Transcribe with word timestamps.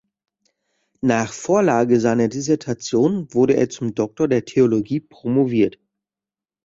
Nach 1.01 1.31
Vorlage 1.31 1.99
seiner 1.99 2.27
Dissertation 2.27 3.31
wurde 3.35 3.55
er 3.55 3.69
zum 3.69 3.93
Doktor 3.93 4.27
der 4.27 4.45
Theologie 4.45 4.99
promoviert. 5.01 5.77